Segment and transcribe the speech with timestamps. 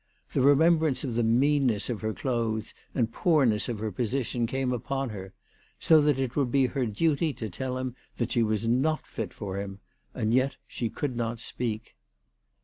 [0.33, 4.71] The remem brance of the meanness of her clothes and poorness of her position came
[4.73, 5.31] upon her,
[5.77, 9.31] so that it would be her duty to tell him that she was not fit
[9.31, 9.79] for him;
[10.15, 11.95] and yet she could not speak.